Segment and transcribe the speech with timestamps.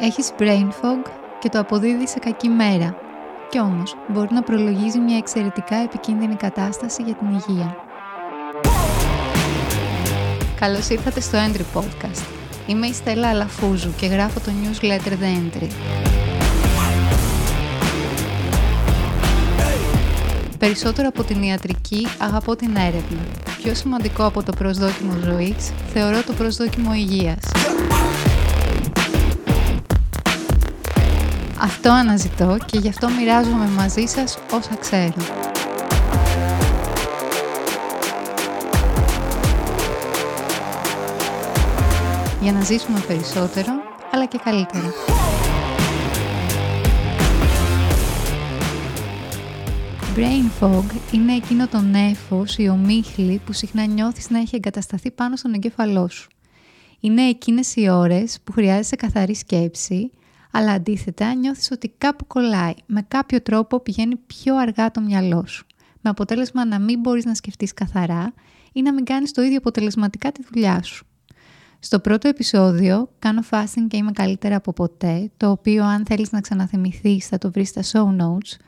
[0.00, 2.96] Έχεις brain fog και το αποδίδεις σε κακή μέρα.
[3.50, 7.76] Κι όμως μπορεί να προλογίζει μια εξαιρετικά επικίνδυνη κατάσταση για την υγεία.
[10.60, 12.24] Καλώς ήρθατε στο Entry Podcast.
[12.66, 15.68] Είμαι η Στέλλα Αλαφούζου και γράφω το newsletter The Entry.
[20.58, 23.20] Περισσότερο από την ιατρική, αγαπώ την έρευνα.
[23.62, 27.40] Πιο σημαντικό από το προσδόκιμο ζωής, θεωρώ το προσδόκιμο υγείας.
[31.60, 35.12] Αυτό αναζητώ και γι' αυτό μοιράζομαι μαζί σας όσα ξέρω.
[42.42, 43.72] Για να ζήσουμε περισσότερο,
[44.12, 44.92] αλλά και καλύτερα.
[50.16, 55.36] Brain fog είναι εκείνο το νέφος, η ομίχλη που συχνά νιώθεις να έχει εγκατασταθεί πάνω
[55.36, 56.28] στον εγκέφαλό σου.
[57.00, 60.10] Είναι εκείνες οι ώρες που χρειάζεσαι καθαρή σκέψη,
[60.56, 65.66] αλλά αντίθετα νιώθεις ότι κάπου κολλάει, με κάποιο τρόπο πηγαίνει πιο αργά το μυαλό σου,
[66.00, 68.32] με αποτέλεσμα να μην μπορείς να σκεφτείς καθαρά
[68.72, 71.06] ή να μην κάνεις το ίδιο αποτελεσματικά τη δουλειά σου.
[71.78, 76.40] Στο πρώτο επεισόδιο κάνω fasting και είμαι καλύτερα από ποτέ, το οποίο αν θέλεις να
[76.40, 78.60] ξαναθυμηθείς θα το βρεις στα show notes,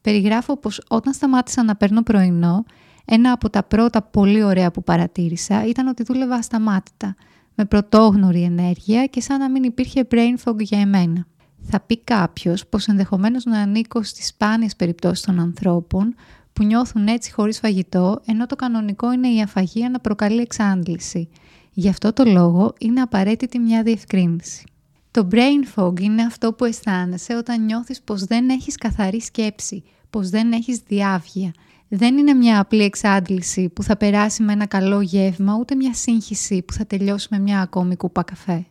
[0.00, 2.64] περιγράφω πως όταν σταμάτησα να παίρνω πρωινό,
[3.04, 7.14] ένα από τα πρώτα πολύ ωραία που παρατήρησα ήταν ότι δούλευα ασταμάτητα,
[7.54, 11.26] με πρωτόγνωρη ενέργεια και σαν να μην υπήρχε brain fog για εμένα.
[11.64, 16.14] Θα πει κάποιος πως ενδεχομένως να ανήκω στις σπάνιες περιπτώσεις των ανθρώπων
[16.52, 21.28] που νιώθουν έτσι χωρίς φαγητό, ενώ το κανονικό είναι η αφαγία να προκαλεί εξάντληση.
[21.72, 24.64] Γι' αυτό το λόγο είναι απαραίτητη μια διευκρίνηση.
[25.10, 30.28] Το brain fog είναι αυτό που αισθάνεσαι όταν νιώθεις πως δεν έχεις καθαρή σκέψη, πως
[30.28, 31.52] δεν έχεις διάβγεια.
[31.88, 36.62] Δεν είναι μια απλή εξάντληση που θα περάσει με ένα καλό γεύμα, ούτε μια σύγχυση
[36.62, 38.66] που θα τελειώσει με μια ακόμη κούπα καφέ.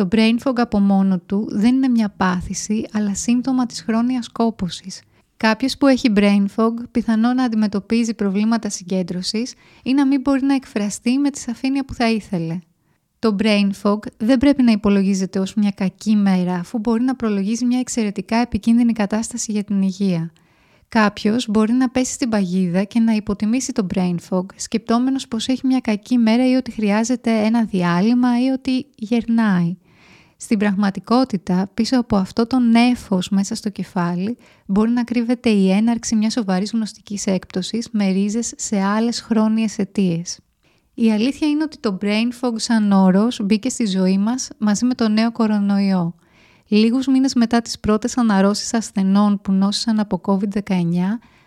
[0.00, 5.02] Το brain fog από μόνο του δεν είναι μια πάθηση, αλλά σύμπτωμα της χρόνιας κόπωσης.
[5.36, 10.54] Κάποιος που έχει brain fog πιθανό να αντιμετωπίζει προβλήματα συγκέντρωσης ή να μην μπορεί να
[10.54, 12.58] εκφραστεί με τη σαφήνεια που θα ήθελε.
[13.18, 17.64] Το brain fog δεν πρέπει να υπολογίζεται ως μια κακή μέρα, αφού μπορεί να προλογίζει
[17.64, 20.32] μια εξαιρετικά επικίνδυνη κατάσταση για την υγεία.
[20.88, 25.66] Κάποιος μπορεί να πέσει στην παγίδα και να υποτιμήσει το brain fog, σκεπτόμενος πως έχει
[25.66, 29.76] μια κακή μέρα ή ότι χρειάζεται ένα διάλειμμα ή ότι γερνάει.
[30.42, 34.36] Στην πραγματικότητα, πίσω από αυτό το νέφος μέσα στο κεφάλι,
[34.66, 40.38] μπορεί να κρύβεται η έναρξη μιας σοβαρής γνωστικής έκπτωσης με ρίζες σε άλλες χρόνιες αιτίες.
[40.94, 44.94] Η αλήθεια είναι ότι το brain fog σαν όρος μπήκε στη ζωή μας μαζί με
[44.94, 46.14] το νέο κορονοϊό.
[46.66, 50.74] Λίγους μήνες μετά τις πρώτες αναρρώσεις ασθενών που νόσησαν από COVID-19,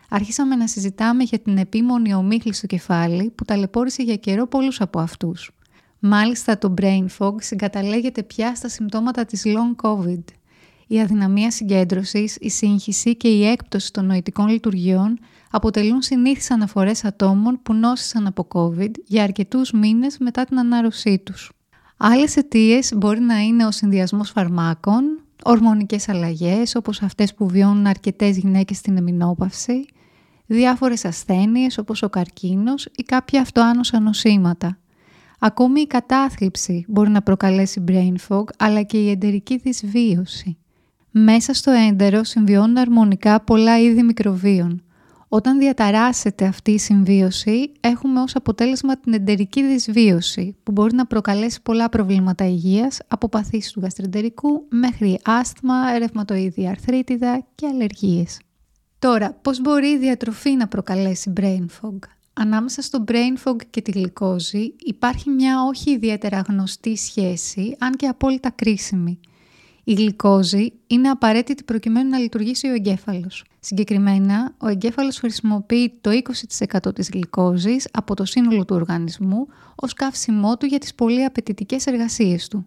[0.09, 4.99] άρχισαμε να συζητάμε για την επίμονη ομίχλη στο κεφάλι που ταλαιπώρησε για καιρό πολλούς από
[4.99, 5.51] αυτούς.
[6.05, 10.23] Μάλιστα το brain fog συγκαταλέγεται πια στα συμπτώματα της long COVID.
[10.87, 15.19] Η αδυναμία συγκέντρωσης, η σύγχυση και η έκπτωση των νοητικών λειτουργιών
[15.49, 21.51] αποτελούν συνήθεις αναφορές ατόμων που νόσησαν από COVID για αρκετούς μήνες μετά την ανάρρωσή τους.
[21.97, 25.03] Άλλες αιτίες μπορεί να είναι ο συνδυασμός φαρμάκων,
[25.43, 29.85] ορμονικές αλλαγές όπως αυτές που βιώνουν αρκετές γυναίκες στην εμεινόπαυση,
[30.45, 34.77] διάφορες ασθένειες όπως ο καρκίνος ή κάποια αυτοάνωσα νοσήματα.
[35.45, 40.57] Ακόμη η κατάθλιψη μπορεί να προκαλέσει brain fog, αλλά και η εντερική δυσβίωση.
[41.11, 44.83] Μέσα στο έντερο συμβιώνουν αρμονικά πολλά είδη μικροβίων.
[45.27, 51.61] Όταν διαταράσσεται αυτή η συμβίωση, έχουμε ως αποτέλεσμα την εντερική δυσβίωση, που μπορεί να προκαλέσει
[51.61, 58.39] πολλά προβλήματα υγείας, από παθήσεις του γαστρεντερικού μέχρι άσθμα, ρευματοειδή αρθρίτιδα και αλλεργίες.
[58.99, 61.97] Τώρα, πώς μπορεί η διατροφή να προκαλέσει brain fog;
[62.33, 68.07] Ανάμεσα στο brain fog και τη γλυκόζη υπάρχει μια όχι ιδιαίτερα γνωστή σχέση, αν και
[68.07, 69.19] απόλυτα κρίσιμη.
[69.83, 73.43] Η γλυκόζη είναι απαραίτητη προκειμένου να λειτουργήσει ο εγκέφαλος.
[73.59, 76.09] Συγκεκριμένα, ο εγκέφαλος χρησιμοποιεί το
[76.85, 81.85] 20% της γλυκόζης από το σύνολο του οργανισμού ως καύσιμό του για τις πολύ απαιτητικές
[81.85, 82.63] εργασίες του.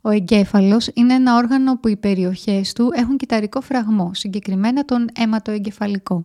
[0.00, 6.20] Ο εγκέφαλος είναι ένα όργανο που οι περιοχές του έχουν κυταρικό φραγμό, συγκεκριμένα τον αιματοεγκεφαλικό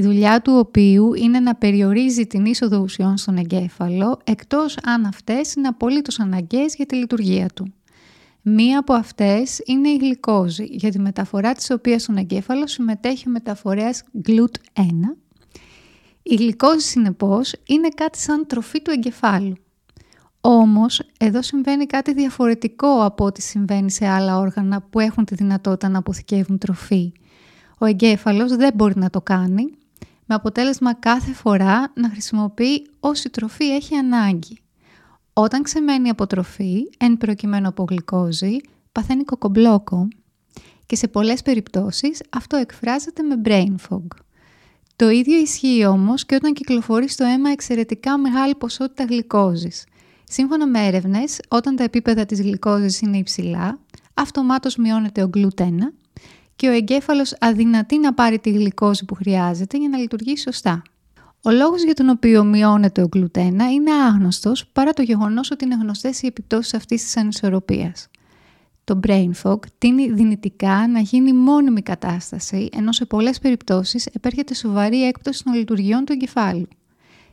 [0.00, 5.54] η δουλειά του οποίου είναι να περιορίζει την είσοδο ουσιών στον εγκέφαλο, εκτός αν αυτές
[5.54, 7.72] είναι απολύτως αναγκαίες για τη λειτουργία του.
[8.42, 13.30] Μία από αυτές είναι η γλυκόζη, για τη μεταφορά της οποίας στον εγκέφαλο συμμετέχει ο
[13.30, 15.16] μεταφορέας GLUT1.
[16.22, 19.54] Η γλυκόζη, συνεπώς, είναι κάτι σαν τροφή του εγκεφάλου.
[20.40, 25.88] Όμως, εδώ συμβαίνει κάτι διαφορετικό από ό,τι συμβαίνει σε άλλα όργανα που έχουν τη δυνατότητα
[25.88, 27.12] να αποθηκεύουν τροφή.
[27.78, 29.78] Ο εγκέφαλος δεν μπορεί να το κάνει
[30.30, 34.58] με αποτέλεσμα κάθε φορά να χρησιμοποιεί όση τροφή έχει ανάγκη.
[35.32, 38.56] Όταν ξεμένει από τροφή, εν προκειμένου από γλυκόζη,
[38.92, 40.08] παθαίνει κοκομπλόκο
[40.86, 44.06] και σε πολλές περιπτώσεις αυτό εκφράζεται με brain fog.
[44.96, 49.84] Το ίδιο ισχύει όμως και όταν κυκλοφορεί στο αίμα εξαιρετικά μεγάλη ποσότητα γλυκόζης.
[50.24, 53.78] Σύμφωνα με έρευνες, όταν τα επίπεδα της γλυκόζης είναι υψηλά,
[54.14, 55.92] αυτομάτως μειώνεται ο γλουτένα
[56.60, 60.82] και ο εγκέφαλος αδυνατεί να πάρει τη γλυκόζη που χρειάζεται για να λειτουργήσει σωστά.
[61.42, 65.74] Ο λόγος για τον οποίο μειώνεται ο γλουτένα είναι άγνωστος παρά το γεγονός ότι είναι
[65.82, 68.08] γνωστές οι επιπτώσεις αυτής της ανισορροπίας.
[68.84, 75.06] Το brain fog τίνει δυνητικά να γίνει μόνιμη κατάσταση, ενώ σε πολλές περιπτώσεις επέρχεται σοβαρή
[75.06, 76.68] έκπτωση των λειτουργιών του εγκεφάλου.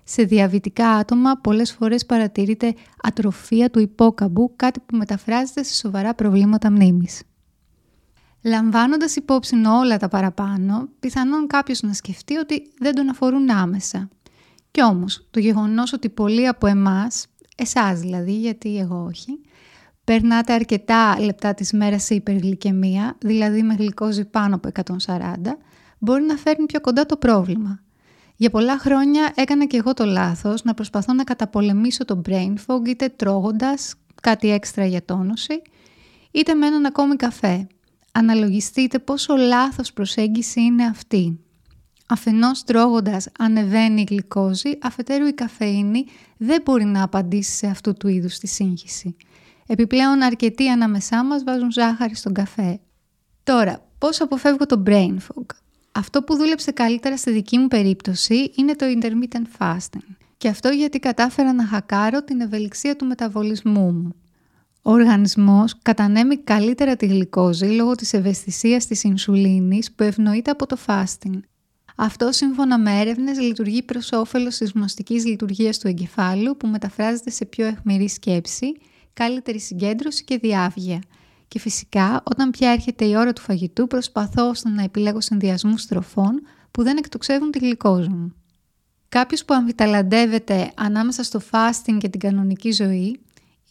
[0.04, 6.72] Σε διαβητικά άτομα πολλές φορές παρατηρείται ατροφία του υπόκαμπου, κάτι που μεταφράζεται σε σοβαρά προβλήματα
[6.72, 7.22] μνήμης.
[8.44, 14.10] Λαμβάνοντας υπόψη όλα τα παραπάνω, πιθανόν κάποιος να σκεφτεί ότι δεν τον αφορούν άμεσα.
[14.72, 19.42] Κι όμως, το γεγονός ότι πολλοί από εμάς, εσάς δηλαδή, γιατί εγώ όχι,
[20.04, 24.70] περνάτε αρκετά λεπτά της μέρας σε υπεργλυκαιμία, δηλαδή με γλυκόζη πάνω από
[25.08, 25.58] 140,
[26.00, 27.80] μπορεί να φέρνει πιο κοντά το πρόβλημα.
[28.36, 32.88] Για πολλά χρόνια έκανα και εγώ το λάθος να προσπαθώ να καταπολεμήσω το brain fog
[32.88, 35.62] είτε τρώγοντας κάτι έξτρα για τόνωση,
[36.32, 37.68] είτε με έναν ακόμη καφέ.
[38.18, 41.40] Αναλογιστείτε πόσο λάθος προσέγγιση είναι αυτή.
[42.08, 46.06] Αφενός τρώγοντας ανεβαίνει η γλυκόζη, αφετέρου η καφεΐνη
[46.38, 49.16] δεν μπορεί να απαντήσει σε αυτού του είδους τη σύγχυση.
[49.68, 52.80] Επιπλέον αρκετοί ανάμεσά μας βάζουν ζάχαρη στον καφέ.
[53.44, 55.46] Τώρα, πώς αποφεύγω το brain fog;
[55.92, 60.16] Αυτό που δούλεψε καλύτερα στη δική μου περίπτωση είναι το intermittent fasting.
[60.38, 64.16] Και αυτό γιατί κατάφερα να χακάρω την ευελιξία του μεταβολισμού μου.
[64.88, 70.78] Ο οργανισμός κατανέμει καλύτερα τη γλυκόζη λόγω της ευαισθησίας της ινσουλίνης που ευνοείται από το
[70.86, 71.40] fasting.
[71.96, 77.46] Αυτό σύμφωνα με έρευνες λειτουργεί προς όφελος της γνωστικής λειτουργίας του εγκεφάλου που μεταφράζεται σε
[77.46, 78.78] πιο αιχμηρή σκέψη
[79.14, 81.02] καλύτερη συγκέντρωση και διάβγεια.
[81.48, 86.42] Και φυσικά, όταν πια έρχεται η ώρα του φαγητού, προσπαθώ ώστε να επιλέγω συνδυασμούς τροφών
[86.72, 88.34] που δεν εκτοξεύουν τη γλυκόζη μου.
[89.10, 93.27] Κάποιος που αμφιταλαντεύεται ανάμεσα στο fasting και την κανονική ζωή ή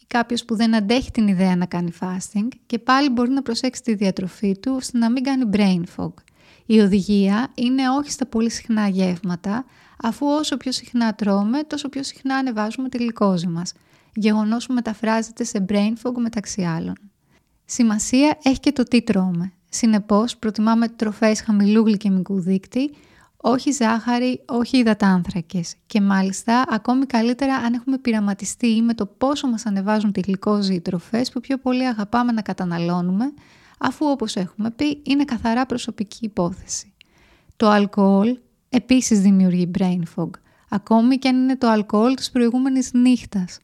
[0.07, 3.93] κάποιος που δεν αντέχει την ιδέα να κάνει fasting και πάλι μπορεί να προσέξει τη
[3.93, 6.13] διατροφή του ώστε να μην κάνει brain fog.
[6.65, 9.65] Η οδηγία είναι όχι στα πολύ συχνά γεύματα,
[9.97, 13.73] αφού όσο πιο συχνά τρώμε, τόσο πιο συχνά ανεβάζουμε τη γλυκόζη μας–
[14.19, 16.95] γεγονός που μεταφράζεται σε brain fog μεταξύ άλλων.
[17.65, 19.51] Σημασία έχει και το τι τρώμε.
[19.69, 22.91] Συνεπώς, προτιμάμε τροφές χαμηλού γλυκαιμικού δείκτη,
[23.37, 25.75] όχι ζάχαρη, όχι υδατάνθρακες.
[25.85, 30.81] Και μάλιστα, ακόμη καλύτερα αν έχουμε πειραματιστεί με το πόσο μας ανεβάζουν τη γλυκόζη οι
[30.81, 33.33] τροφές που πιο πολύ αγαπάμε να καταναλώνουμε,
[33.77, 36.93] αφού όπως έχουμε πει είναι καθαρά προσωπική υπόθεση.
[37.55, 38.37] Το αλκοόλ
[38.69, 40.29] επίσης δημιουργεί brain fog,
[40.69, 43.57] ακόμη και αν είναι το αλκοόλ της προηγούμενης νύχτας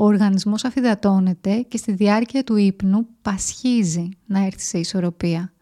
[0.00, 5.52] ο οργανισμός αφυδατώνεται και στη διάρκεια του ύπνου πασχίζει να έρθει σε ισορροπία.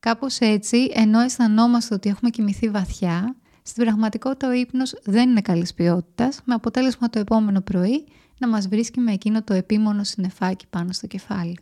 [0.00, 5.74] Κάπως έτσι, ενώ αισθανόμαστε ότι έχουμε κοιμηθεί βαθιά, στην πραγματικότητα ο ύπνος δεν είναι καλής
[5.74, 8.06] ποιότητας, με αποτέλεσμα το επόμενο πρωί
[8.38, 11.58] να μας βρίσκει με εκείνο το επίμονο συννεφάκι πάνω στο κεφάλι.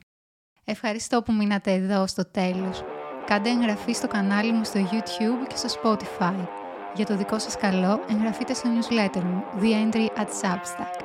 [0.65, 2.85] Ευχαριστώ που μείνατε εδώ στο τέλος.
[3.27, 6.47] Κάντε εγγραφή στο κανάλι μου στο YouTube και στο Spotify.
[6.95, 11.01] Για το δικό σας καλό, εγγραφείτε στο newsletter μου, The Entry at Substack.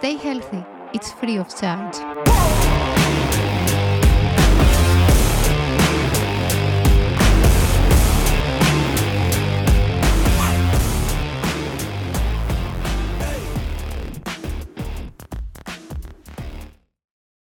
[0.00, 0.64] Stay healthy.
[0.92, 3.01] It's free of charge.